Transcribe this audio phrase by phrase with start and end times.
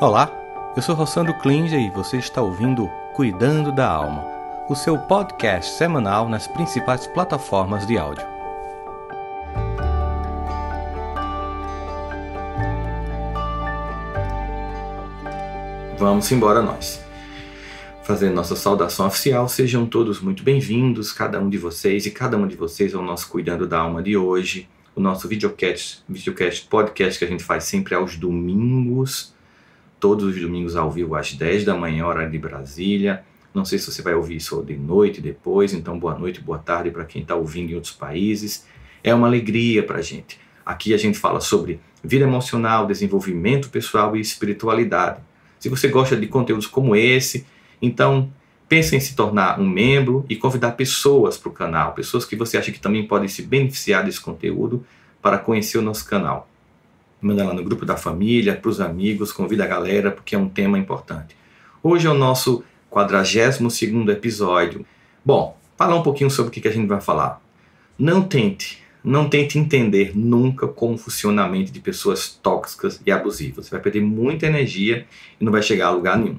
[0.00, 0.30] Olá,
[0.76, 4.24] eu sou Rossandro Klinger e você está ouvindo Cuidando da Alma,
[4.68, 8.24] o seu podcast semanal nas principais plataformas de áudio.
[15.98, 17.04] Vamos embora nós.
[18.04, 22.46] Fazendo nossa saudação oficial, sejam todos muito bem-vindos, cada um de vocês e cada um
[22.46, 27.24] de vocês ao nosso Cuidando da Alma de hoje, o nosso videocast, videocast podcast que
[27.24, 29.36] a gente faz sempre aos domingos
[30.00, 33.24] todos os domingos ao vivo às 10 da manhã, hora de Brasília.
[33.52, 36.90] Não sei se você vai ouvir isso de noite depois, então boa noite, boa tarde
[36.90, 38.66] para quem está ouvindo em outros países.
[39.02, 40.38] É uma alegria para a gente.
[40.64, 45.20] Aqui a gente fala sobre vida emocional, desenvolvimento pessoal e espiritualidade.
[45.58, 47.46] Se você gosta de conteúdos como esse,
[47.82, 48.30] então
[48.68, 52.58] pense em se tornar um membro e convidar pessoas para o canal, pessoas que você
[52.58, 54.84] acha que também podem se beneficiar desse conteúdo
[55.20, 56.48] para conhecer o nosso canal
[57.20, 60.48] manda lá no grupo da família, para os amigos, convida a galera, porque é um
[60.48, 61.36] tema importante.
[61.82, 63.60] Hoje é o nosso 42
[64.08, 64.86] episódio.
[65.24, 67.42] Bom, falar um pouquinho sobre o que a gente vai falar.
[67.98, 73.66] Não tente, não tente entender nunca como funciona a mente de pessoas tóxicas e abusivas.
[73.66, 75.04] Você vai perder muita energia
[75.40, 76.38] e não vai chegar a lugar nenhum.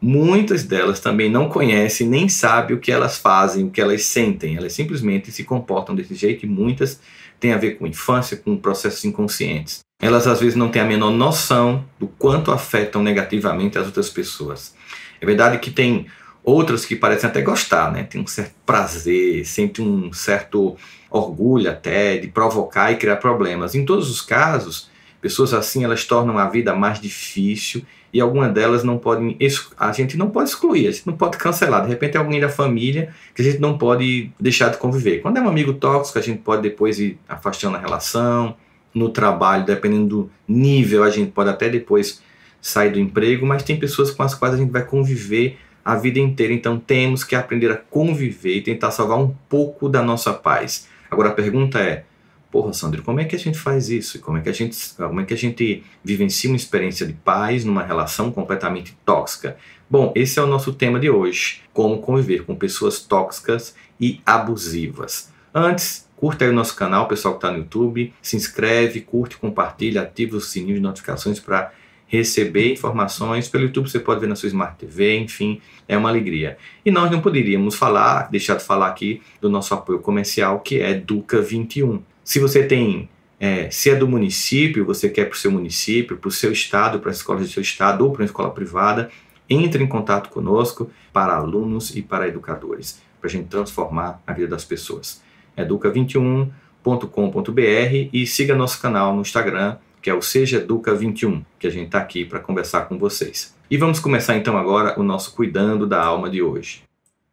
[0.00, 4.56] Muitas delas também não conhecem nem sabem o que elas fazem, o que elas sentem.
[4.56, 7.00] Elas simplesmente se comportam desse jeito e muitas
[7.38, 11.10] têm a ver com infância, com processos inconscientes elas às vezes não têm a menor
[11.10, 14.74] noção do quanto afetam negativamente as outras pessoas.
[15.20, 16.06] É verdade que tem
[16.42, 18.04] outras que parecem até gostar, né?
[18.04, 20.76] Tem um certo prazer, sente um certo
[21.10, 23.74] orgulho até de provocar e criar problemas.
[23.74, 24.88] Em todos os casos,
[25.20, 29.36] pessoas assim elas tornam a vida mais difícil e algumas delas não podem
[29.78, 31.82] a gente não pode excluir, a gente não pode cancelar.
[31.82, 35.18] De repente é alguém da família que a gente não pode deixar de conviver.
[35.18, 38.56] Quando é um amigo tóxico, a gente pode depois ir afastando a relação
[38.94, 42.22] no trabalho, dependendo do nível, a gente pode até depois
[42.60, 46.18] sair do emprego, mas tem pessoas com as quais a gente vai conviver a vida
[46.18, 46.52] inteira.
[46.52, 50.88] Então temos que aprender a conviver e tentar salvar um pouco da nossa paz.
[51.10, 52.04] Agora a pergunta é:
[52.50, 54.20] porra, Sandro, como é que a gente faz isso?
[54.20, 57.64] Como é que a gente, como é que a gente vivencia uma experiência de paz
[57.64, 59.56] numa relação completamente tóxica?
[59.88, 65.30] Bom, esse é o nosso tema de hoje: como conviver com pessoas tóxicas e abusivas.
[65.54, 68.12] Antes, Curta aí o nosso canal, pessoal que está no YouTube.
[68.20, 71.72] Se inscreve, curte, compartilha, ativa o sininho de notificações para
[72.06, 73.48] receber informações.
[73.48, 76.58] Pelo YouTube você pode ver na sua Smart TV, enfim, é uma alegria.
[76.84, 80.92] E nós não poderíamos falar, deixar de falar aqui do nosso apoio comercial, que é
[80.92, 82.02] Duca 21.
[82.22, 83.08] Se você tem,
[83.40, 87.00] é, se é do município, você quer para o seu município, para o seu estado,
[87.00, 89.10] para a escola do seu estado ou para uma escola privada,
[89.48, 94.48] entre em contato conosco para alunos e para educadores, para a gente transformar a vida
[94.48, 95.29] das pessoas
[95.66, 101.86] educa21.com.br e siga nosso canal no Instagram, que é o Seja Educa21, que a gente
[101.86, 103.54] está aqui para conversar com vocês.
[103.70, 106.82] E vamos começar então agora o nosso Cuidando da Alma de hoje.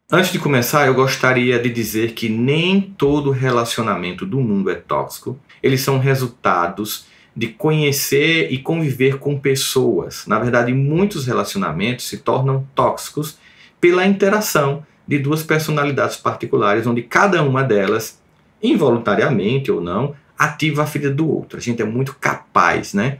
[0.09, 5.37] Antes de começar, eu gostaria de dizer que nem todo relacionamento do mundo é tóxico.
[5.61, 10.25] Eles são resultados de conhecer e conviver com pessoas.
[10.25, 13.37] Na verdade, muitos relacionamentos se tornam tóxicos
[13.81, 18.16] pela interação de duas personalidades particulares, onde cada uma delas,
[18.61, 21.57] involuntariamente ou não, ativa a vida do outro.
[21.57, 23.19] A gente é muito capaz, né?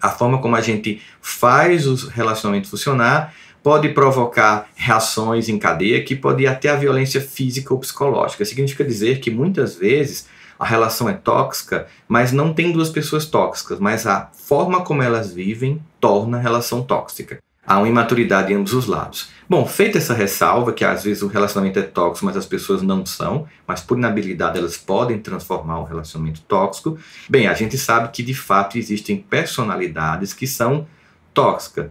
[0.00, 6.14] A forma como a gente faz os relacionamentos funcionar pode provocar reações em cadeia que
[6.14, 8.44] pode até a violência física ou psicológica.
[8.44, 13.78] Significa dizer que muitas vezes a relação é tóxica, mas não tem duas pessoas tóxicas,
[13.78, 17.38] mas a forma como elas vivem torna a relação tóxica.
[17.66, 19.30] Há uma imaturidade em ambos os lados.
[19.48, 23.04] Bom, feita essa ressalva, que às vezes o relacionamento é tóxico, mas as pessoas não
[23.04, 26.98] são, mas por inabilidade elas podem transformar o relacionamento tóxico,
[27.28, 30.86] bem, a gente sabe que de fato existem personalidades que são
[31.32, 31.90] tóxicas,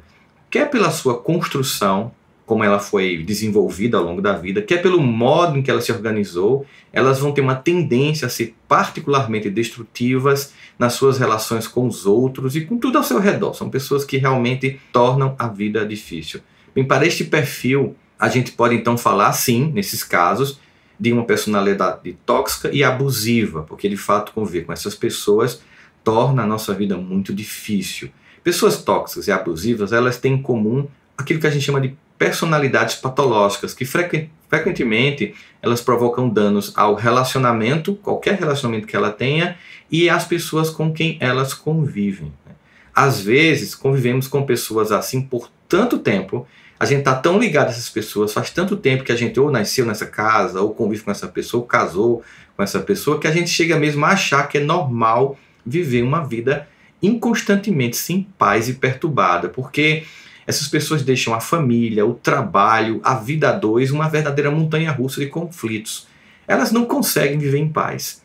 [0.50, 2.12] quer pela sua construção,
[2.46, 5.92] como ela foi desenvolvida ao longo da vida, quer pelo modo em que ela se
[5.92, 12.06] organizou, elas vão ter uma tendência a ser particularmente destrutivas nas suas relações com os
[12.06, 13.54] outros e com tudo ao seu redor.
[13.54, 16.42] São pessoas que realmente tornam a vida difícil.
[16.76, 20.60] Bem, para este perfil, a gente pode então falar, sim, nesses casos,
[21.00, 25.62] de uma personalidade tóxica e abusiva, porque de fato conviver com essas pessoas
[26.04, 28.10] torna a nossa vida muito difícil.
[28.44, 32.96] Pessoas tóxicas e abusivas, elas têm em comum aquilo que a gente chama de personalidades
[32.96, 39.58] patológicas, que frequentemente elas provocam danos ao relacionamento, qualquer relacionamento que ela tenha,
[39.92, 42.34] e às pessoas com quem elas convivem.
[42.46, 42.54] Né?
[42.96, 46.48] Às vezes, convivemos com pessoas assim por tanto tempo,
[46.80, 49.50] a gente está tão ligado a essas pessoas, faz tanto tempo que a gente ou
[49.50, 52.24] nasceu nessa casa, ou convive com essa pessoa, ou casou
[52.58, 56.28] com essa pessoa, que a gente chega mesmo a achar que é normal viver uma
[56.28, 56.68] vida
[57.02, 60.04] inconstantemente sem paz e perturbada, porque
[60.46, 65.20] essas pessoas deixam a família, o trabalho, a vida a dois uma verdadeira montanha russa
[65.20, 66.08] de conflitos.
[66.48, 68.22] Elas não conseguem viver em paz.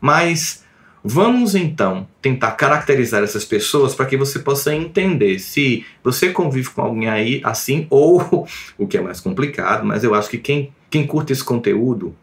[0.00, 0.64] Mas
[1.04, 6.82] vamos então tentar caracterizar essas pessoas para que você possa entender se você convive com
[6.82, 8.46] alguém aí assim ou
[8.78, 12.14] o que é mais complicado, mas eu acho que quem, quem curte esse conteúdo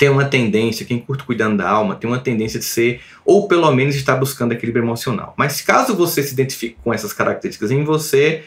[0.00, 3.70] tem uma tendência, quem curte cuidando da alma, tem uma tendência de ser, ou pelo
[3.70, 5.34] menos estar buscando equilíbrio emocional.
[5.36, 8.42] Mas caso você se identifique com essas características em você,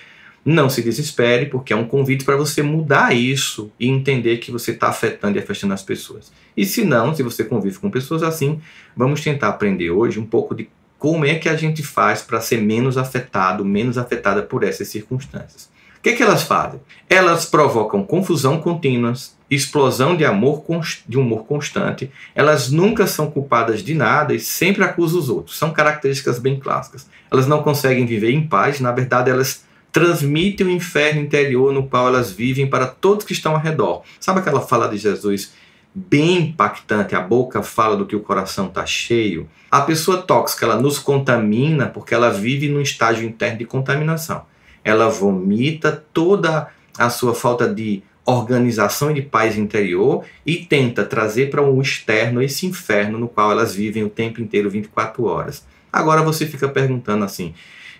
[0.45, 4.71] não se desespere, porque é um convite para você mudar isso e entender que você
[4.71, 6.31] está afetando e afetando as pessoas.
[6.55, 8.59] E se não, se você convive com pessoas assim,
[8.95, 10.69] vamos tentar aprender hoje um pouco de
[10.99, 15.71] como é que a gente faz para ser menos afetado, menos afetada por essas circunstâncias.
[15.97, 16.81] O que, é que elas fazem?
[17.09, 19.13] Elas provocam confusão contínua,
[19.49, 20.65] explosão de amor
[21.07, 22.11] de humor constante.
[22.35, 25.57] Elas nunca são culpadas de nada e sempre acusam os outros.
[25.57, 27.07] São características bem clássicas.
[27.31, 29.63] Elas não conseguem viver em paz, na verdade, elas
[29.93, 34.01] transmitem o inferno interior no qual elas vivem para todos que estão ao redor.
[34.19, 35.53] Sabe aquela fala de Jesus
[35.93, 39.47] bem impactante, a boca fala do que o coração está cheio?
[39.69, 44.41] A pessoa tóxica, ela nos contamina porque ela vive num estágio interno de contaminação.
[44.83, 51.51] Ela vomita toda a sua falta de organização e de paz interior e tenta trazer
[51.51, 55.63] para um externo esse inferno no qual elas vivem o tempo inteiro, 24 horas.
[55.91, 57.53] Agora você fica perguntando assim.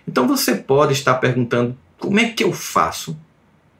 [0.06, 3.16] Então você pode estar perguntando como é que eu faço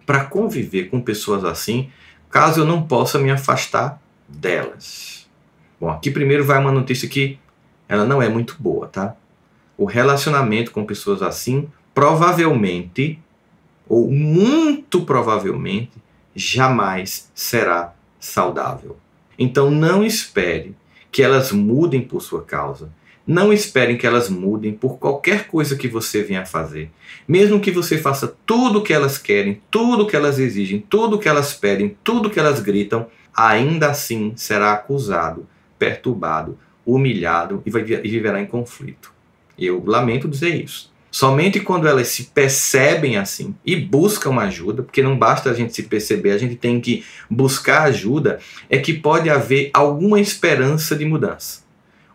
[0.06, 1.90] para conviver com pessoas assim,
[2.30, 5.28] caso eu não possa me afastar delas?
[5.80, 7.38] Bom, aqui primeiro vai uma notícia que
[7.88, 9.14] ela não é muito boa, tá?
[9.76, 13.18] O relacionamento com pessoas assim provavelmente
[13.88, 15.92] ou muito provavelmente
[16.34, 18.96] jamais será saudável.
[19.38, 20.74] Então não espere
[21.12, 22.90] que elas mudem por sua causa.
[23.26, 26.90] Não esperem que elas mudem por qualquer coisa que você venha fazer.
[27.26, 31.16] Mesmo que você faça tudo o que elas querem, tudo o que elas exigem, tudo
[31.16, 35.46] o que elas pedem, tudo o que elas gritam, ainda assim será acusado,
[35.78, 39.10] perturbado, humilhado e, vai, e viverá em conflito.
[39.58, 40.92] Eu lamento dizer isso.
[41.10, 45.84] Somente quando elas se percebem assim e buscam ajuda, porque não basta a gente se
[45.84, 51.63] perceber, a gente tem que buscar ajuda, é que pode haver alguma esperança de mudança.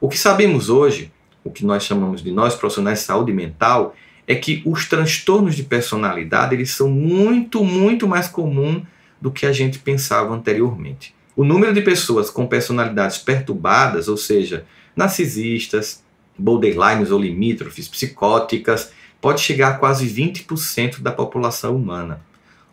[0.01, 1.11] O que sabemos hoje,
[1.43, 5.63] o que nós chamamos de nós profissionais de saúde mental, é que os transtornos de
[5.63, 8.83] personalidade eles são muito, muito mais comuns
[9.19, 11.13] do que a gente pensava anteriormente.
[11.35, 14.65] O número de pessoas com personalidades perturbadas, ou seja,
[14.95, 16.03] narcisistas,
[16.37, 22.21] borderlines ou limítrofes, psicóticas, pode chegar a quase 20% da população humana.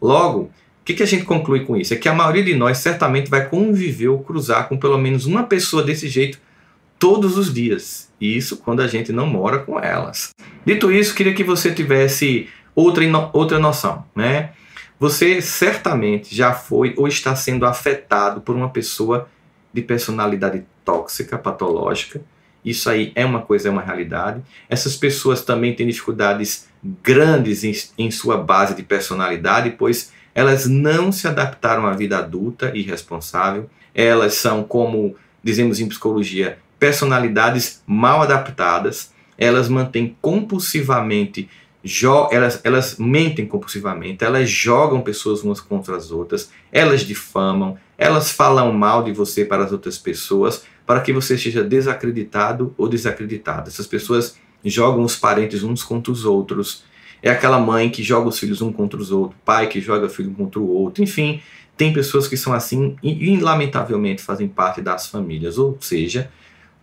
[0.01, 0.51] Logo, o
[0.85, 1.93] que, que a gente conclui com isso?
[1.93, 5.43] É que a maioria de nós certamente vai conviver ou cruzar com pelo menos uma
[5.43, 6.39] pessoa desse jeito
[6.99, 8.11] todos os dias.
[8.21, 10.35] Isso quando a gente não mora com elas.
[10.65, 14.51] Dito isso, queria que você tivesse outra, outra noção, né?
[14.99, 19.29] Você certamente já foi ou está sendo afetado por uma pessoa
[19.73, 22.23] de personalidade tóxica, patológica.
[22.65, 24.43] Isso aí é uma coisa, é uma realidade.
[24.69, 26.67] Essas pessoas também têm dificuldades
[27.03, 32.73] grandes em, em sua base de personalidade, pois elas não se adaptaram à vida adulta
[32.75, 33.69] e responsável.
[33.95, 35.15] Elas são, como
[35.45, 41.49] dizemos em psicologia, personalidades mal adaptadas, elas mantêm compulsivamente,
[42.31, 48.73] elas, elas mentem compulsivamente, elas jogam pessoas umas contra as outras, elas difamam, elas falam
[48.73, 53.69] mal de você para as outras pessoas, para que você seja desacreditado ou desacreditado.
[53.69, 56.85] Essas pessoas jogam os parentes uns contra os outros.
[57.23, 60.31] É aquela mãe que joga os filhos um contra os outros, pai que joga filho
[60.31, 61.03] um contra o outro.
[61.03, 61.41] Enfim,
[61.77, 65.59] tem pessoas que são assim e, e lamentavelmente fazem parte das famílias.
[65.59, 66.31] Ou seja,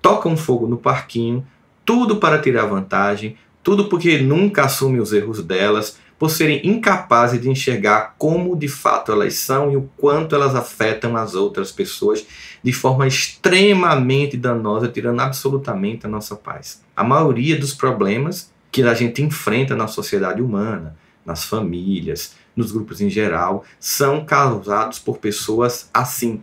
[0.03, 1.47] tocam fogo no parquinho,
[1.85, 7.49] tudo para tirar vantagem, tudo porque nunca assumem os erros delas, por serem incapazes de
[7.49, 12.25] enxergar como de fato elas são e o quanto elas afetam as outras pessoas
[12.61, 16.83] de forma extremamente danosa, tirando absolutamente a nossa paz.
[16.95, 22.99] A maioria dos problemas que a gente enfrenta na sociedade humana, nas famílias, nos grupos
[22.99, 26.41] em geral, são causados por pessoas assim,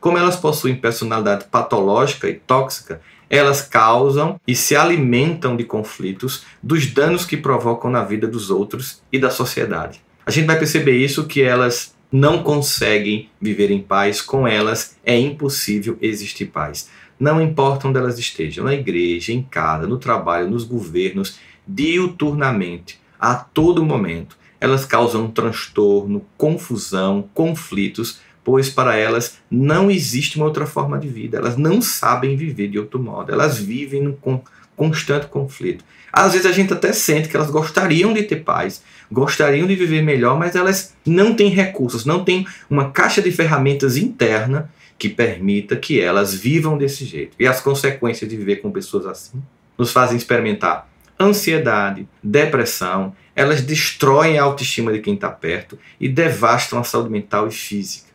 [0.00, 3.00] como elas possuem personalidade patológica e tóxica,
[3.30, 9.02] elas causam e se alimentam de conflitos, dos danos que provocam na vida dos outros
[9.12, 10.00] e da sociedade.
[10.24, 15.18] A gente vai perceber isso que elas não conseguem viver em paz, com elas é
[15.18, 16.88] impossível existir paz.
[17.20, 23.34] Não importa onde elas estejam, na igreja, em casa, no trabalho, nos governos, diuturnamente, a
[23.34, 30.98] todo momento, elas causam transtorno, confusão, conflitos, pois para elas não existe uma outra forma
[30.98, 34.40] de vida, elas não sabem viver de outro modo, elas vivem com
[34.74, 35.84] constante conflito.
[36.10, 40.00] Às vezes a gente até sente que elas gostariam de ter paz, gostariam de viver
[40.00, 45.76] melhor, mas elas não têm recursos, não têm uma caixa de ferramentas interna que permita
[45.76, 47.36] que elas vivam desse jeito.
[47.38, 49.42] E as consequências de viver com pessoas assim
[49.76, 50.88] nos fazem experimentar
[51.20, 57.46] ansiedade, depressão, elas destroem a autoestima de quem está perto e devastam a saúde mental
[57.46, 58.07] e física.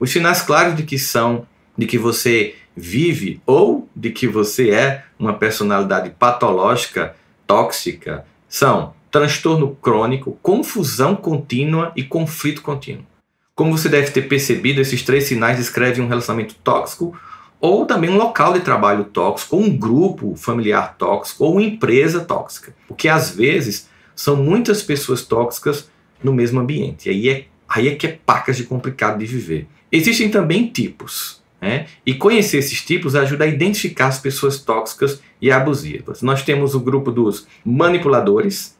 [0.00, 5.04] Os sinais claros de que são, de que você vive ou de que você é
[5.18, 7.14] uma personalidade patológica,
[7.46, 13.04] tóxica, são transtorno crônico, confusão contínua e conflito contínuo.
[13.54, 17.14] Como você deve ter percebido, esses três sinais descrevem um relacionamento tóxico
[17.60, 22.20] ou também um local de trabalho tóxico, ou um grupo familiar tóxico, ou uma empresa
[22.20, 22.74] tóxica.
[22.88, 25.90] Porque às vezes são muitas pessoas tóxicas
[26.24, 27.08] no mesmo ambiente.
[27.08, 29.68] E aí é, aí é que é pacas de complicado de viver.
[29.92, 31.40] Existem também tipos.
[31.60, 31.86] Né?
[32.04, 36.22] E conhecer esses tipos ajuda a identificar as pessoas tóxicas e abusivas.
[36.22, 38.76] Nós temos o grupo dos manipuladores,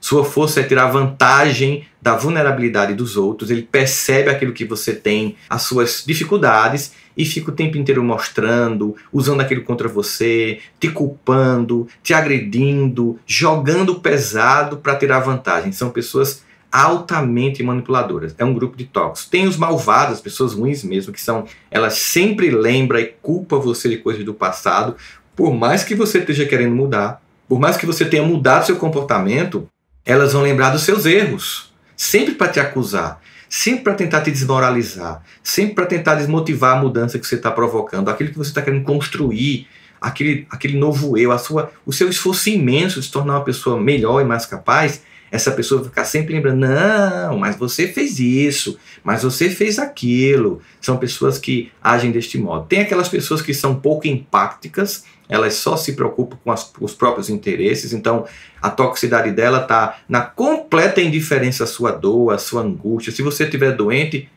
[0.00, 5.36] sua força é tirar vantagem da vulnerabilidade dos outros, ele percebe aquilo que você tem,
[5.48, 11.88] as suas dificuldades e fica o tempo inteiro mostrando, usando aquilo contra você, te culpando,
[12.02, 15.72] te agredindo, jogando pesado para tirar vantagem.
[15.72, 16.43] São pessoas
[16.74, 18.34] altamente manipuladoras.
[18.36, 19.30] É um grupo de tóxicos.
[19.30, 23.98] Tem os malvados, pessoas ruins mesmo, que são, elas sempre lembram e culpam você de
[23.98, 24.96] coisas do passado,
[25.36, 29.68] por mais que você esteja querendo mudar, por mais que você tenha mudado seu comportamento,
[30.04, 35.22] elas vão lembrar dos seus erros, sempre para te acusar, sempre para tentar te desmoralizar,
[35.44, 38.82] sempre para tentar desmotivar a mudança que você está provocando, aquilo que você está querendo
[38.82, 39.68] construir,
[40.00, 43.80] aquele, aquele novo eu, a sua, o seu esforço imenso de se tornar uma pessoa
[43.80, 45.02] melhor e mais capaz.
[45.34, 50.62] Essa pessoa ficar sempre lembrando: não, mas você fez isso, mas você fez aquilo.
[50.80, 52.66] São pessoas que agem deste modo.
[52.66, 57.28] Tem aquelas pessoas que são pouco empáticas, elas só se preocupam com as, os próprios
[57.28, 58.26] interesses, então
[58.62, 63.12] a toxicidade dela está na completa indiferença à sua dor, à sua angústia.
[63.12, 64.28] Se você estiver doente,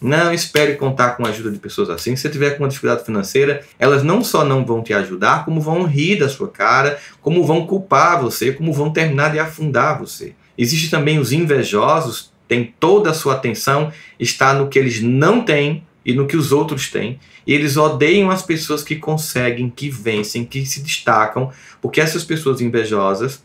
[0.00, 2.16] não espere contar com a ajuda de pessoas assim.
[2.16, 5.60] Se você tiver com uma dificuldade financeira, elas não só não vão te ajudar, como
[5.60, 10.34] vão rir da sua cara, como vão culpar você, como vão terminar de afundar você.
[10.60, 15.82] Existem também os invejosos, tem toda a sua atenção está no que eles não têm
[16.04, 17.18] e no que os outros têm.
[17.46, 21.50] E eles odeiam as pessoas que conseguem, que vencem, que se destacam,
[21.80, 23.42] porque essas pessoas invejosas,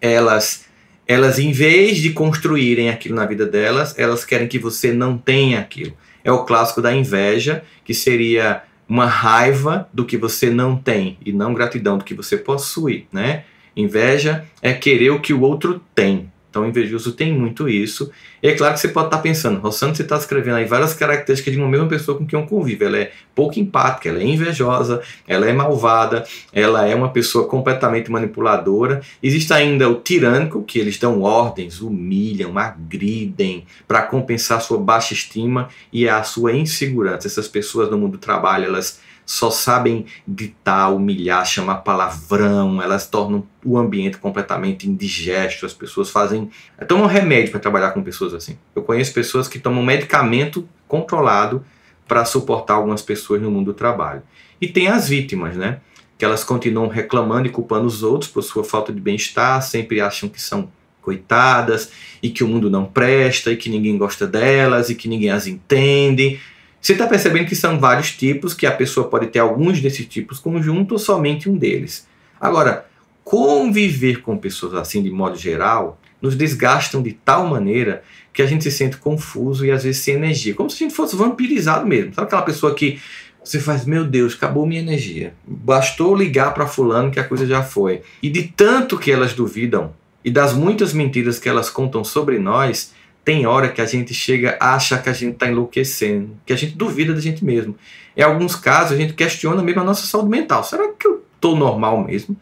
[0.00, 0.64] elas
[1.06, 5.60] elas em vez de construírem aquilo na vida delas, elas querem que você não tenha
[5.60, 5.92] aquilo.
[6.24, 11.30] É o clássico da inveja, que seria uma raiva do que você não tem e
[11.30, 13.44] não gratidão do que você possui, né?
[13.76, 16.32] Inveja é querer o que o outro tem.
[16.54, 18.12] Então, invejoso tem muito isso.
[18.40, 21.52] E é claro que você pode estar pensando, Rossano, você está escrevendo aí várias características
[21.52, 22.84] de uma mesma pessoa com quem eu convivo.
[22.84, 28.08] Ela é pouco empática, ela é invejosa, ela é malvada, ela é uma pessoa completamente
[28.08, 29.00] manipuladora.
[29.20, 35.68] Existe ainda o tirânico, que eles dão ordens, humilham, agridem para compensar sua baixa estima
[35.92, 37.26] e a sua insegurança.
[37.26, 43.46] Essas pessoas no mundo do trabalho, elas só sabem gritar, humilhar, chamar palavrão, elas tornam
[43.64, 46.50] o ambiente completamente indigesto, as pessoas fazem.
[46.86, 48.58] tomam remédio para trabalhar com pessoas assim.
[48.74, 51.64] Eu conheço pessoas que tomam medicamento controlado
[52.06, 54.22] para suportar algumas pessoas no mundo do trabalho.
[54.60, 55.80] E tem as vítimas, né?
[56.18, 60.28] Que elas continuam reclamando e culpando os outros por sua falta de bem-estar, sempre acham
[60.28, 61.90] que são coitadas
[62.22, 65.46] e que o mundo não presta e que ninguém gosta delas e que ninguém as
[65.46, 66.40] entende
[66.84, 70.38] você está percebendo que são vários tipos, que a pessoa pode ter alguns desses tipos
[70.38, 72.06] conjunto ou somente um deles.
[72.38, 72.84] Agora,
[73.24, 78.02] conviver com pessoas assim de modo geral nos desgastam de tal maneira
[78.34, 80.94] que a gente se sente confuso e às vezes sem energia, como se a gente
[80.94, 82.12] fosse vampirizado mesmo.
[82.12, 83.00] Sabe aquela pessoa que
[83.42, 85.32] você faz, meu Deus, acabou minha energia.
[85.46, 88.02] Bastou ligar para fulano que a coisa já foi.
[88.22, 92.92] E de tanto que elas duvidam e das muitas mentiras que elas contam sobre nós,
[93.24, 96.56] tem hora que a gente chega a achar que a gente está enlouquecendo, que a
[96.56, 97.74] gente duvida da gente mesmo.
[98.14, 100.62] Em alguns casos, a gente questiona mesmo a nossa saúde mental.
[100.62, 102.36] Será que eu estou normal mesmo?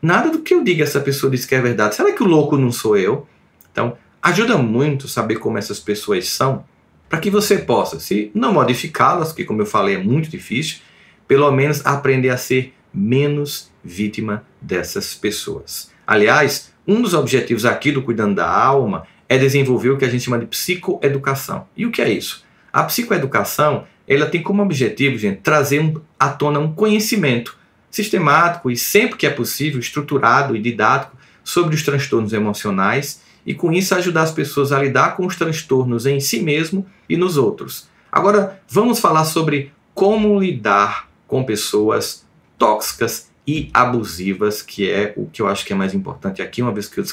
[0.00, 1.96] Nada do que eu diga essa pessoa diz que é verdade.
[1.96, 3.26] Será que o louco não sou eu?
[3.72, 6.64] Então, ajuda muito saber como essas pessoas são,
[7.08, 10.78] para que você possa, se não modificá-las, que como eu falei é muito difícil,
[11.26, 15.90] pelo menos aprender a ser menos vítima dessas pessoas.
[16.06, 20.24] Aliás, um dos objetivos aqui do Cuidando da Alma é desenvolver o que a gente
[20.24, 21.66] chama de psicoeducação.
[21.76, 22.44] E o que é isso?
[22.72, 27.58] A psicoeducação ela tem como objetivo, gente, trazer um, à tona um conhecimento
[27.90, 33.72] sistemático e sempre que é possível, estruturado e didático sobre os transtornos emocionais e com
[33.72, 37.88] isso ajudar as pessoas a lidar com os transtornos em si mesmo e nos outros.
[38.10, 45.40] Agora, vamos falar sobre como lidar com pessoas tóxicas e abusivas, que é o que
[45.40, 47.04] eu acho que é mais importante aqui, uma vez que eu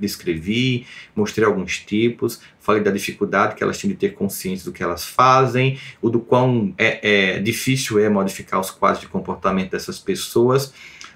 [0.00, 0.84] descrevi,
[1.14, 5.04] mostrei alguns tipos, falei da dificuldade que elas têm de ter consciência do que elas
[5.04, 10.74] fazem, o do quão é, é difícil é modificar os quadros de comportamento dessas pessoas.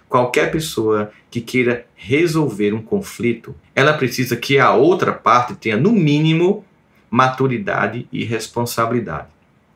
[0.08, 5.90] Qualquer pessoa que queira resolver um conflito, ela precisa que a outra parte tenha, no
[5.90, 6.64] mínimo,
[7.10, 9.26] maturidade e responsabilidade.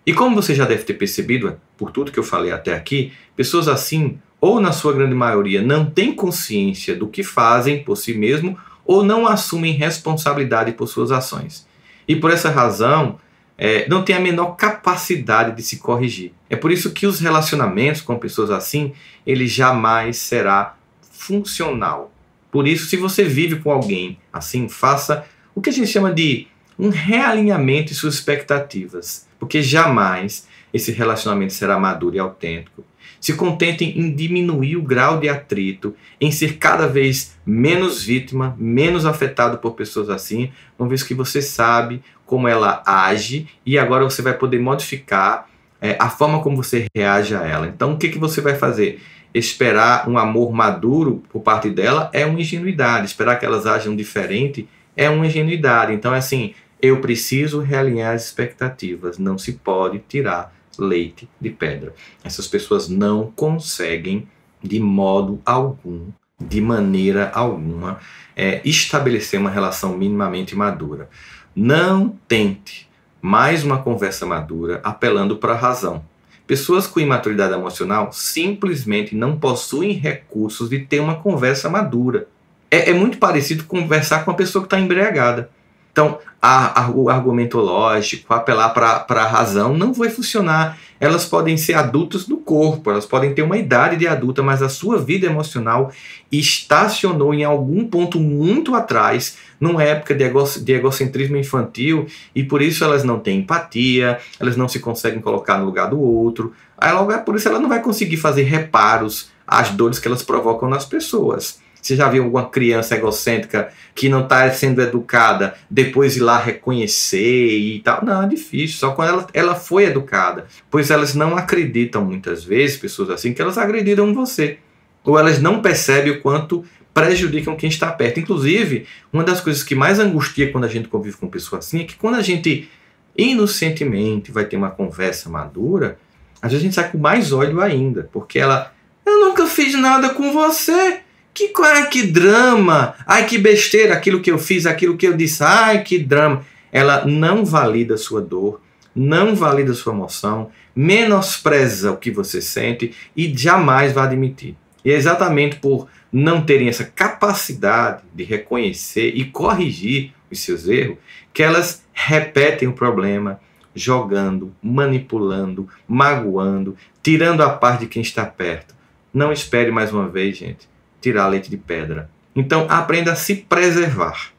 [0.06, 3.66] E como você já deve ter percebido, por tudo que eu falei até aqui, pessoas
[3.66, 8.58] assim ou na sua grande maioria, não têm consciência do que fazem por si mesmo
[8.84, 11.64] ou não assumem responsabilidade por suas ações.
[12.08, 13.20] E por essa razão,
[13.56, 16.32] é, não tem a menor capacidade de se corrigir.
[16.50, 18.92] É por isso que os relacionamentos com pessoas assim,
[19.24, 20.74] ele jamais será
[21.12, 22.12] funcional.
[22.50, 26.48] Por isso, se você vive com alguém assim, faça o que a gente chama de
[26.76, 32.84] um realinhamento em suas expectativas, porque jamais esse relacionamento será maduro e autêntico
[33.22, 39.06] se contentem em diminuir o grau de atrito, em ser cada vez menos vítima, menos
[39.06, 44.22] afetado por pessoas assim, uma vez que você sabe como ela age e agora você
[44.22, 45.48] vai poder modificar
[45.80, 47.68] é, a forma como você reage a ela.
[47.68, 49.00] Então, o que, que você vai fazer?
[49.32, 53.06] Esperar um amor maduro por parte dela é uma ingenuidade.
[53.06, 55.92] Esperar que elas ajam diferente é uma ingenuidade.
[55.92, 59.16] Então, é assim, eu preciso realinhar as expectativas.
[59.16, 61.94] Não se pode tirar leite de pedra.
[62.24, 64.28] Essas pessoas não conseguem,
[64.62, 66.08] de modo algum,
[66.40, 67.98] de maneira alguma,
[68.36, 71.08] é, estabelecer uma relação minimamente madura.
[71.54, 72.88] Não tente
[73.20, 76.04] mais uma conversa madura apelando para a razão.
[76.46, 82.26] Pessoas com imaturidade emocional simplesmente não possuem recursos de ter uma conversa madura.
[82.70, 85.50] É, é muito parecido conversar com uma pessoa que está embriagada.
[85.92, 90.78] Então, a, a, o argumento lógico, apelar para a razão, não vai funcionar.
[90.98, 94.68] Elas podem ser adultas no corpo, elas podem ter uma idade de adulta, mas a
[94.68, 95.92] sua vida emocional
[96.30, 102.62] estacionou em algum ponto muito atrás, numa época de, ego, de egocentrismo infantil, e por
[102.62, 106.54] isso elas não têm empatia, elas não se conseguem colocar no lugar do outro.
[106.78, 110.22] Aí, logo, é por isso ela não vai conseguir fazer reparos às dores que elas
[110.22, 111.61] provocam nas pessoas.
[111.82, 117.58] Você já viu alguma criança egocêntrica que não está sendo educada depois ir lá reconhecer
[117.58, 118.04] e tal?
[118.04, 118.78] Não, é difícil.
[118.78, 120.46] Só quando ela, ela foi educada.
[120.70, 124.58] Pois elas não acreditam muitas vezes, pessoas assim, que elas agrediram você.
[125.04, 126.64] Ou elas não percebem o quanto
[126.94, 128.20] prejudicam quem está perto.
[128.20, 131.84] Inclusive, uma das coisas que mais angustia quando a gente convive com pessoas assim é
[131.84, 132.70] que quando a gente
[133.18, 135.98] inocentemente vai ter uma conversa madura,
[136.40, 138.72] às vezes a gente sai com mais ódio ainda, porque ela,
[139.04, 141.01] eu nunca fiz nada com você.
[141.34, 142.94] Que, ai, que drama!
[143.06, 145.42] Ai, que besteira aquilo que eu fiz, aquilo que eu disse.
[145.42, 146.44] Ai, que drama!
[146.70, 148.60] Ela não valida sua dor,
[148.94, 154.56] não valida sua emoção, menospreza o que você sente e jamais vai admitir.
[154.84, 160.98] E é exatamente por não terem essa capacidade de reconhecer e corrigir os seus erros
[161.32, 163.40] que elas repetem o problema,
[163.74, 168.74] jogando, manipulando, magoando, tirando a paz de quem está perto.
[169.14, 170.71] Não espere mais uma vez, gente
[171.02, 172.08] tirar leite de pedra.
[172.34, 174.30] Então, aprenda a se preservar.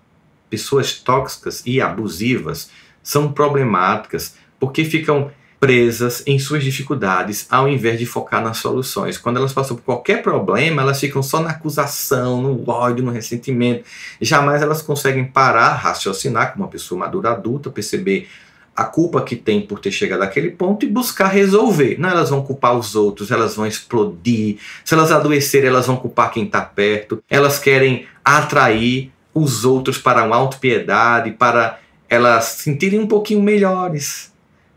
[0.49, 2.71] Pessoas tóxicas e abusivas
[3.03, 9.17] são problemáticas porque ficam presas em suas dificuldades ao invés de focar nas soluções.
[9.17, 13.85] Quando elas passam por qualquer problema, elas ficam só na acusação, no ódio, no ressentimento.
[14.19, 18.27] Jamais elas conseguem parar, raciocinar como uma pessoa madura adulta, perceber
[18.75, 21.97] a culpa que tem por ter chegado àquele ponto e buscar resolver.
[21.99, 24.57] Não elas vão culpar os outros, elas vão explodir.
[24.83, 27.23] Se elas adoecerem, elas vão culpar quem está perto.
[27.29, 34.31] Elas querem atrair os outros para uma autopiedade, para elas se sentirem um pouquinho melhores.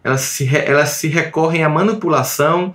[0.05, 2.75] Elas se, elas se recorrem à manipulação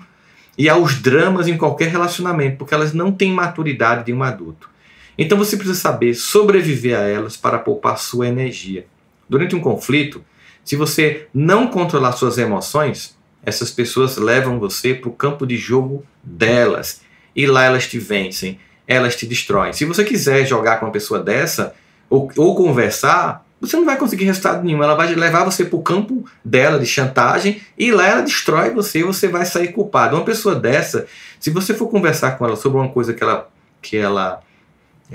[0.57, 4.69] e aos dramas em qualquer relacionamento, porque elas não têm maturidade de um adulto.
[5.17, 8.85] Então você precisa saber sobreviver a elas para poupar sua energia.
[9.29, 10.23] Durante um conflito,
[10.63, 16.05] se você não controlar suas emoções, essas pessoas levam você para o campo de jogo
[16.23, 17.01] delas.
[17.35, 19.73] E lá elas te vencem, elas te destroem.
[19.73, 21.73] Se você quiser jogar com uma pessoa dessa,
[22.09, 24.83] ou, ou conversar, você não vai conseguir resultado nenhum.
[24.83, 28.99] Ela vai levar você para o campo dela de chantagem e lá ela destrói você
[28.99, 30.15] e você vai sair culpado.
[30.15, 31.07] Uma pessoa dessa,
[31.39, 33.49] se você for conversar com ela sobre uma coisa que ela,
[33.81, 34.41] que ela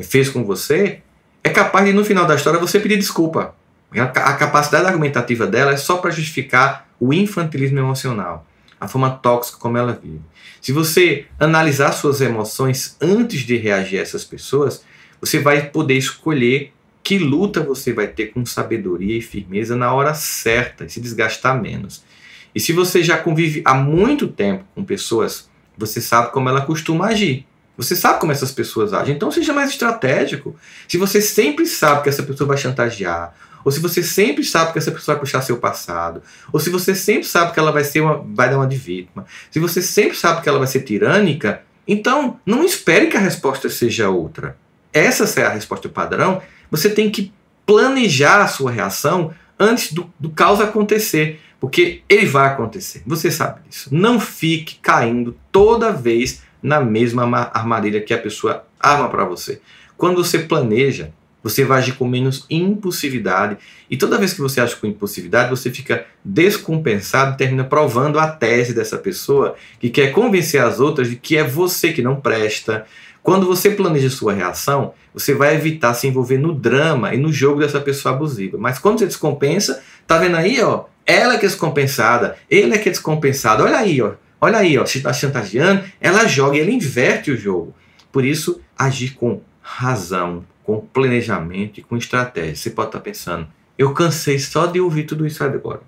[0.02, 1.00] fez com você,
[1.44, 3.54] é capaz de no final da história você pedir desculpa.
[3.92, 8.46] A capacidade argumentativa dela é só para justificar o infantilismo emocional,
[8.80, 10.20] a forma tóxica como ela vive.
[10.60, 14.84] Se você analisar suas emoções antes de reagir a essas pessoas,
[15.20, 16.72] você vai poder escolher
[17.02, 21.60] que luta você vai ter com sabedoria e firmeza na hora certa e se desgastar
[21.60, 22.04] menos.
[22.52, 27.06] E se você já convive há muito tempo com pessoas, você sabe como ela costuma
[27.06, 27.46] agir.
[27.76, 30.56] Você sabe como essas pessoas agem, então seja mais estratégico.
[30.88, 33.34] Se você sempre sabe que essa pessoa vai chantagear,
[33.66, 36.94] ou se você sempre sabe que essa pessoa vai puxar seu passado, ou se você
[36.94, 40.16] sempre sabe que ela vai ser uma, vai dar uma de vítima, se você sempre
[40.16, 44.56] sabe que ela vai ser tirânica, então não espere que a resposta seja outra.
[44.92, 46.40] Essa é a resposta padrão.
[46.70, 47.32] Você tem que
[47.66, 53.02] planejar a sua reação antes do, do caos acontecer, porque ele vai acontecer.
[53.04, 53.88] Você sabe disso.
[53.90, 59.60] Não fique caindo toda vez na mesma armadilha que a pessoa arma para você.
[59.96, 61.10] Quando você planeja,
[61.46, 63.56] você vai agir com menos impulsividade.
[63.88, 68.26] E toda vez que você age com impulsividade, você fica descompensado e termina provando a
[68.26, 72.84] tese dessa pessoa que quer convencer as outras de que é você que não presta.
[73.22, 77.60] Quando você planeja sua reação, você vai evitar se envolver no drama e no jogo
[77.60, 78.58] dessa pessoa abusiva.
[78.58, 80.86] Mas quando você descompensa, tá vendo aí, ó?
[81.06, 83.62] Ela que é descompensada, ele é que é descompensado.
[83.62, 84.14] Olha aí, ó.
[84.40, 87.72] Olha aí, ó, se está chantageando, ela joga e ela inverte o jogo.
[88.10, 92.56] Por isso, agir com razão, com planejamento e com estratégia.
[92.56, 93.46] Você pode estar pensando,
[93.78, 95.80] eu cansei só de ouvir tudo isso agora.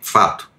[0.00, 0.50] Fato.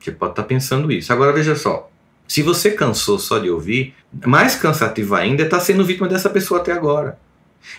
[0.00, 1.12] Você pode estar pensando isso.
[1.12, 1.88] Agora veja só.
[2.26, 3.94] Se você cansou só de ouvir,
[4.26, 7.18] mais cansativo ainda é estar sendo vítima dessa pessoa até agora.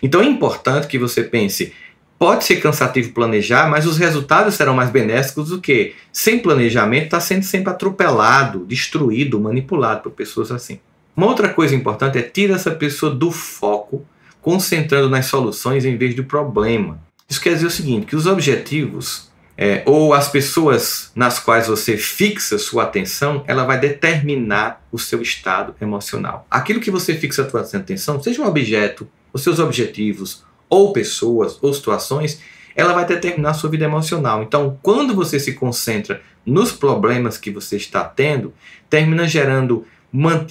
[0.02, 1.74] Então é importante que você pense,
[2.18, 7.20] pode ser cansativo planejar, mas os resultados serão mais benéficos do que sem planejamento está
[7.20, 10.80] sendo sempre atropelado, destruído, manipulado por pessoas assim.
[11.16, 14.06] Uma outra coisa importante é tirar essa pessoa do foco
[14.42, 17.00] concentrando nas soluções em vez do problema.
[17.30, 21.96] Isso quer dizer o seguinte, que os objetivos é, ou as pessoas nas quais você
[21.96, 26.48] fixa sua atenção, ela vai determinar o seu estado emocional.
[26.50, 31.60] Aquilo que você fixa a sua atenção, seja um objeto, os seus objetivos, ou pessoas,
[31.62, 32.42] ou situações,
[32.76, 34.42] ela vai determinar a sua vida emocional.
[34.42, 38.54] Então, quando você se concentra nos problemas que você está tendo,
[38.90, 39.86] termina gerando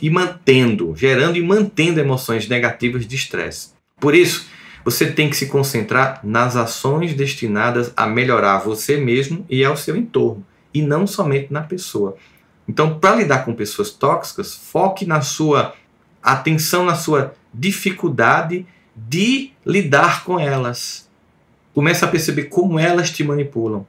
[0.01, 3.80] e mantendo, gerando e mantendo emoções negativas de estresse.
[4.01, 4.47] Por isso,
[4.85, 9.97] você tem que se concentrar nas ações destinadas a melhorar você mesmo e ao seu
[9.97, 12.17] entorno, e não somente na pessoa.
[12.67, 15.75] Então, para lidar com pessoas tóxicas, foque na sua
[16.23, 21.09] atenção na sua dificuldade de lidar com elas.
[21.75, 23.87] Comece a perceber como elas te manipulam,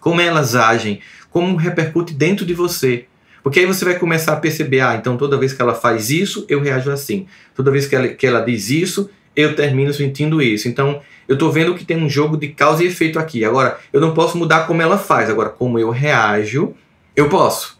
[0.00, 3.06] como elas agem, como repercute dentro de você.
[3.42, 6.44] Porque aí você vai começar a perceber, ah, então toda vez que ela faz isso,
[6.48, 7.26] eu reajo assim.
[7.54, 10.68] Toda vez que ela, que ela diz isso, eu termino sentindo isso.
[10.68, 13.44] Então, eu estou vendo que tem um jogo de causa e efeito aqui.
[13.44, 15.30] Agora, eu não posso mudar como ela faz.
[15.30, 16.74] Agora, como eu reajo,
[17.14, 17.78] eu posso.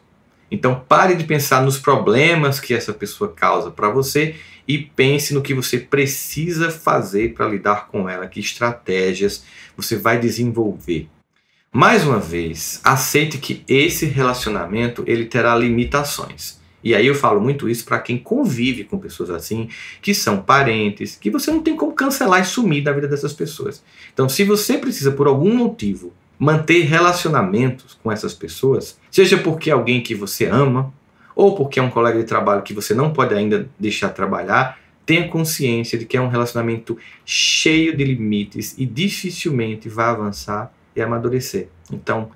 [0.51, 4.37] Então, pare de pensar nos problemas que essa pessoa causa para você
[4.67, 9.45] e pense no que você precisa fazer para lidar com ela, que estratégias
[9.77, 11.09] você vai desenvolver.
[11.73, 16.60] Mais uma vez, aceite que esse relacionamento ele terá limitações.
[16.83, 19.69] E aí eu falo muito isso para quem convive com pessoas assim,
[20.01, 23.83] que são parentes, que você não tem como cancelar e sumir da vida dessas pessoas.
[24.12, 29.75] Então, se você precisa por algum motivo manter relacionamentos com essas pessoas, seja porque é
[29.75, 30.93] alguém que você ama
[31.37, 35.29] ou porque é um colega de trabalho que você não pode ainda deixar trabalhar, tenha
[35.29, 41.69] consciência de que é um relacionamento cheio de limites e dificilmente vai avançar e amadurecer.
[41.93, 42.31] Então,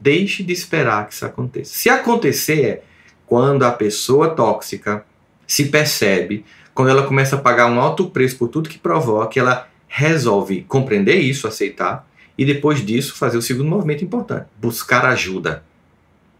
[0.00, 1.74] deixe de esperar que isso aconteça.
[1.74, 2.82] Se acontecer,
[3.30, 5.04] quando a pessoa tóxica
[5.46, 9.68] se percebe, quando ela começa a pagar um alto preço por tudo que provoca, ela
[9.86, 12.04] resolve compreender isso, aceitar,
[12.36, 15.62] e depois disso fazer o segundo movimento importante, buscar ajuda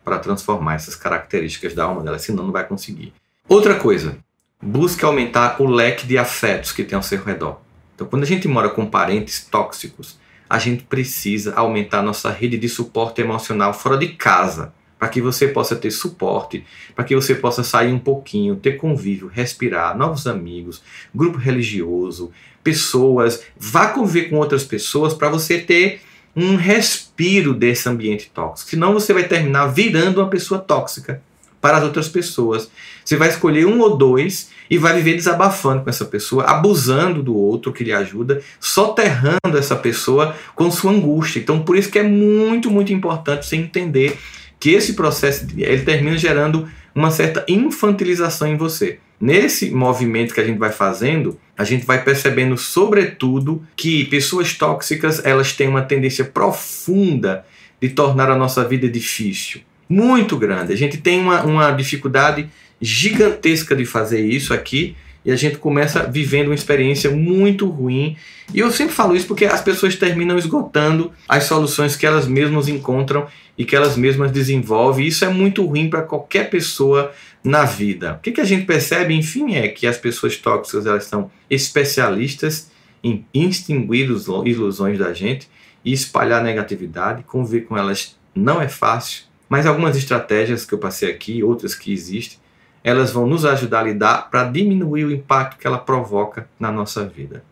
[0.05, 3.13] para transformar essas características da alma dela, senão não vai conseguir.
[3.49, 4.19] Outra coisa,
[4.61, 7.61] busque aumentar o leque de afetos que tem ao seu redor.
[7.95, 12.69] Então, quando a gente mora com parentes tóxicos, a gente precisa aumentar nossa rede de
[12.69, 16.63] suporte emocional fora de casa para que você possa ter suporte,
[16.95, 20.83] para que você possa sair um pouquinho, ter convívio, respirar, novos amigos,
[21.15, 22.31] grupo religioso,
[22.63, 26.03] pessoas, vá conviver com outras pessoas para você ter
[26.37, 28.69] um respiro desse ambiente tóxico.
[28.69, 31.23] Senão você vai terminar virando uma pessoa tóxica
[31.63, 32.71] para as outras pessoas.
[33.03, 37.35] Você vai escolher um ou dois e vai viver desabafando com essa pessoa, abusando do
[37.35, 41.41] outro que lhe ajuda, soterrando essa pessoa com sua angústia.
[41.41, 44.19] Então, por isso que é muito, muito importante você entender
[44.61, 48.99] que esse processo ele termina gerando uma certa infantilização em você.
[49.19, 55.25] Nesse movimento que a gente vai fazendo, a gente vai percebendo, sobretudo, que pessoas tóxicas
[55.25, 57.45] elas têm uma tendência profunda
[57.81, 60.73] de tornar a nossa vida difícil, muito grande.
[60.73, 62.49] A gente tem uma, uma dificuldade
[62.81, 68.17] gigantesca de fazer isso aqui e a gente começa vivendo uma experiência muito ruim.
[68.55, 72.69] E eu sempre falo isso porque as pessoas terminam esgotando as soluções que elas mesmas
[72.69, 75.05] encontram e que elas mesmas desenvolvem.
[75.05, 77.13] E isso é muito ruim para qualquer pessoa
[77.45, 78.15] na vida.
[78.15, 82.71] O que, que a gente percebe, enfim, é que as pessoas tóxicas elas são especialistas
[83.05, 84.09] em extinguir
[84.45, 85.49] ilusões da gente
[85.85, 87.23] e espalhar negatividade.
[87.25, 91.93] Conviver com elas não é fácil, mas algumas estratégias que eu passei aqui, outras que
[91.93, 92.39] existem,
[92.83, 97.05] elas vão nos ajudar a lidar para diminuir o impacto que ela provoca na nossa
[97.05, 97.45] vida.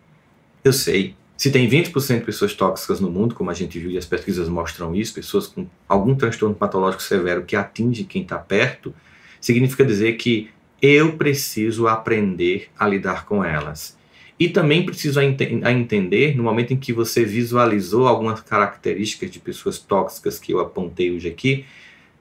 [0.64, 3.99] Eu sei, se tem 20% de pessoas tóxicas no mundo, como a gente viu e
[3.99, 8.93] as pesquisas mostram isso, pessoas com algum transtorno patológico severo que atinge quem está perto,
[9.41, 13.97] significa dizer que eu preciso aprender a lidar com elas.
[14.38, 19.41] E também preciso a, a entender, no momento em que você visualizou algumas características de
[19.41, 21.64] pessoas tóxicas que eu apontei hoje aqui,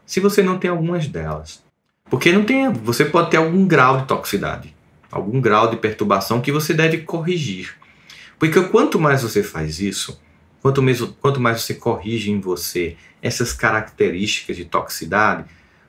[0.06, 1.67] se você não tem algumas delas.
[2.10, 4.74] Porque não tem, você pode ter algum grau de toxicidade,
[5.12, 7.76] algum grau de perturbação que você deve corrigir.
[8.40, 10.20] Porque quanto mais você faz isso,
[10.62, 15.46] quanto mais, quanto mais você corrige em você essas características de toxicidade,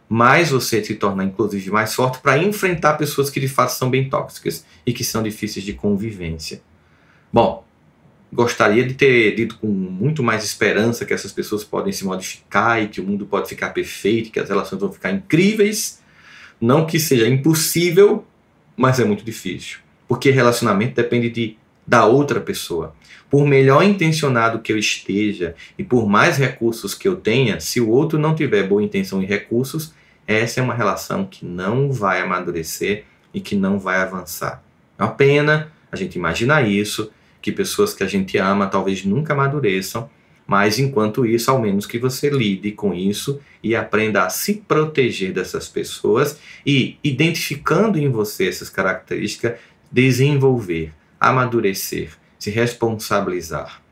[0.08, 4.08] mais você se torna, inclusive, mais forte para enfrentar pessoas que de fato são bem
[4.08, 6.62] tóxicas e que são difíceis de convivência.
[7.30, 7.64] Bom,
[8.32, 12.88] gostaria de ter dito com muito mais esperança que essas pessoas podem se modificar e
[12.88, 16.02] que o mundo pode ficar perfeito, que as relações vão ficar incríveis,
[16.60, 18.24] não que seja impossível,
[18.76, 19.78] mas é muito difícil.
[20.06, 22.94] Porque relacionamento depende de, da outra pessoa.
[23.30, 27.88] Por melhor intencionado que eu esteja e por mais recursos que eu tenha, se o
[27.90, 29.92] outro não tiver boa intenção e recursos,
[30.26, 34.62] essa é uma relação que não vai amadurecer e que não vai avançar.
[34.98, 39.32] É uma pena a gente imaginar isso, que pessoas que a gente ama talvez nunca
[39.32, 40.08] amadureçam,
[40.48, 45.30] mas enquanto isso, ao menos que você lide com isso e aprenda a se proteger
[45.30, 49.58] dessas pessoas e, identificando em você essas características,
[49.92, 53.82] desenvolver, amadurecer, se responsabilizar.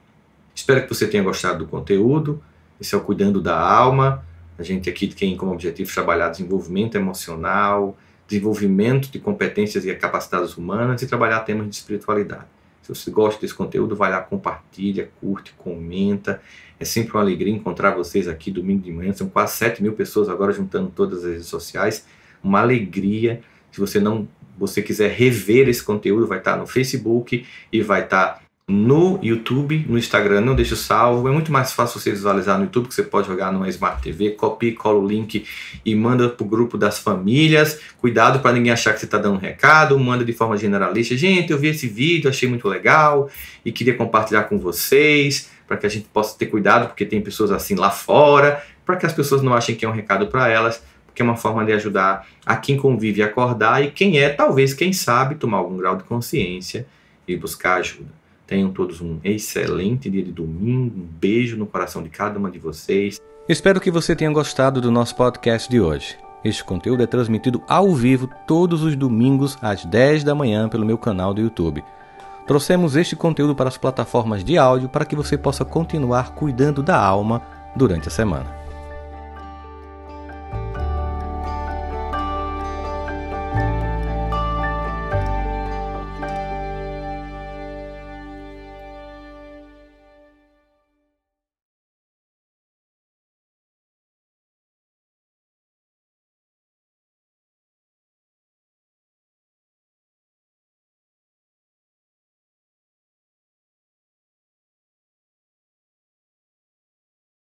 [0.54, 2.42] Espero que você tenha gostado do conteúdo.
[2.80, 4.24] Esse é o Cuidando da Alma.
[4.58, 11.02] A gente aqui tem como objetivo trabalhar desenvolvimento emocional, desenvolvimento de competências e capacidades humanas
[11.02, 12.55] e trabalhar temas de espiritualidade.
[12.86, 16.40] Se você gosta desse conteúdo, vai lá, compartilha, curte, comenta.
[16.78, 19.12] É sempre uma alegria encontrar vocês aqui domingo de manhã.
[19.12, 22.06] São quase 7 mil pessoas agora juntando todas as redes sociais.
[22.44, 23.40] Uma alegria.
[23.72, 28.45] Se você não você quiser rever esse conteúdo, vai estar no Facebook e vai estar
[28.68, 31.28] no YouTube, no Instagram, não deixa salvo.
[31.28, 34.32] É muito mais fácil você visualizar no YouTube, que você pode jogar numa Smart TV,
[34.32, 35.46] copia, cola o link
[35.84, 37.80] e manda para o grupo das famílias.
[38.00, 41.16] Cuidado para ninguém achar que você está dando um recado, manda de forma generalista.
[41.16, 43.30] Gente, eu vi esse vídeo, achei muito legal
[43.64, 47.52] e queria compartilhar com vocês, para que a gente possa ter cuidado, porque tem pessoas
[47.52, 50.82] assim lá fora, para que as pessoas não achem que é um recado para elas,
[51.06, 54.74] porque é uma forma de ajudar a quem convive a acordar e quem é, talvez,
[54.74, 56.84] quem sabe, tomar algum grau de consciência
[57.28, 58.25] e buscar ajuda.
[58.46, 61.00] Tenham todos um excelente dia de domingo.
[61.00, 63.20] Um beijo no coração de cada uma de vocês.
[63.48, 66.16] Espero que você tenha gostado do nosso podcast de hoje.
[66.44, 70.96] Este conteúdo é transmitido ao vivo todos os domingos às 10 da manhã pelo meu
[70.96, 71.82] canal do YouTube.
[72.46, 76.96] Trouxemos este conteúdo para as plataformas de áudio para que você possa continuar cuidando da
[76.96, 77.42] alma
[77.74, 78.65] durante a semana.